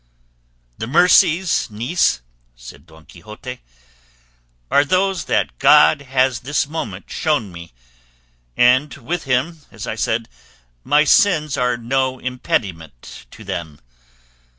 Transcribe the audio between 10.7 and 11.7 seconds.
my sins